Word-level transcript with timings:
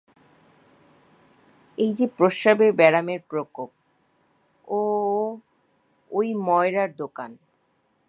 এই 1.77 1.91
যে 1.93 2.05
প্রসাবের 2.17 2.71
ব্যারামের 2.73 3.21
প্রকোপ, 3.29 3.69
ও-ও 4.67 5.39
ঐ 6.11 6.19
ময়রার 6.35 6.89
দোকান। 6.95 7.31